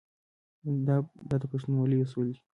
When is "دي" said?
2.33-2.39